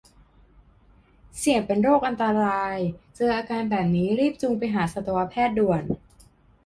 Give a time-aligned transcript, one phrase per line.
[1.39, 2.77] เสี่ยงเป็นโรคอันตราย
[3.15, 5.83] เจออาการแบบนี้รีบจูงไปหาสัตวแพทย์ด่วน